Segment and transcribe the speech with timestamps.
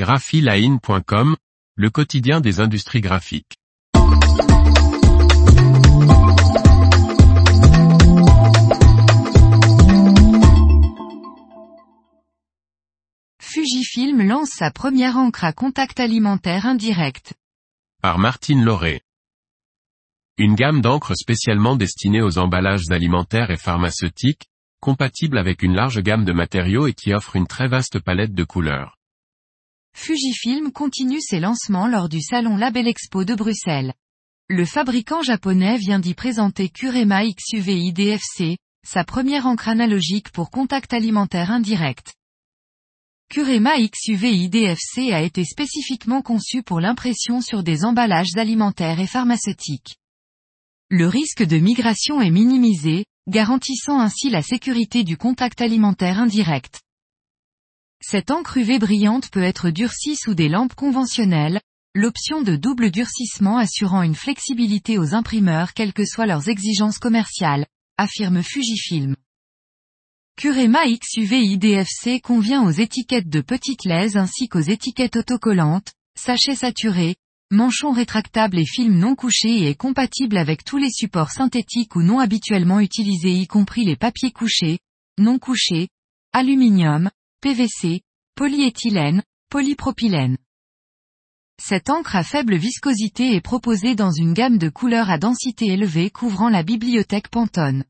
[0.00, 1.36] graphiline.com,
[1.76, 3.58] le quotidien des industries graphiques.
[13.42, 17.34] Fujifilm lance sa première encre à contact alimentaire indirect.
[18.00, 19.02] Par Martine Lauré.
[20.38, 24.46] Une gamme d'encre spécialement destinée aux emballages alimentaires et pharmaceutiques,
[24.80, 28.44] compatible avec une large gamme de matériaux et qui offre une très vaste palette de
[28.44, 28.96] couleurs.
[29.94, 33.92] Fujifilm continue ses lancements lors du salon Label Expo de Bruxelles.
[34.48, 38.56] Le fabricant japonais vient d'y présenter Kurema XUV DFC,
[38.86, 42.14] sa première encre analogique pour contact alimentaire indirect.
[43.28, 49.96] Kurema XUV DFC a été spécifiquement conçu pour l'impression sur des emballages alimentaires et pharmaceutiques.
[50.88, 56.80] Le risque de migration est minimisé, garantissant ainsi la sécurité du contact alimentaire indirect.
[58.02, 61.60] Cette encre UV brillante peut être durcie sous des lampes conventionnelles,
[61.94, 67.66] l'option de double durcissement assurant une flexibilité aux imprimeurs quelles que soient leurs exigences commerciales,
[67.98, 69.16] affirme Fujifilm.
[70.36, 77.16] Curema XUV IDFC convient aux étiquettes de petites laises ainsi qu'aux étiquettes autocollantes, sachets saturés,
[77.50, 82.02] manchons rétractables et films non couchés et est compatible avec tous les supports synthétiques ou
[82.02, 84.78] non habituellement utilisés y compris les papiers couchés,
[85.18, 85.88] non couchés,
[86.32, 87.10] aluminium,
[87.42, 88.02] PVC,
[88.34, 90.36] polyéthylène, polypropylène.
[91.58, 96.10] Cette encre à faible viscosité est proposée dans une gamme de couleurs à densité élevée
[96.10, 97.84] couvrant la bibliothèque Pantone.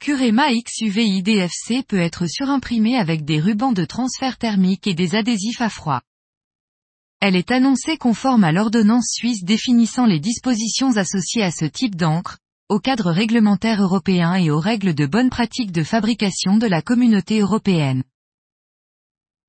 [0.00, 5.62] Curema XUV IDFC peut être surimprimé avec des rubans de transfert thermique et des adhésifs
[5.62, 6.02] à froid.
[7.22, 12.36] Elle est annoncée conforme à l'ordonnance suisse définissant les dispositions associées à ce type d'encre,
[12.68, 17.40] au cadre réglementaire européen et aux règles de bonne pratique de fabrication de la communauté
[17.40, 18.02] européenne.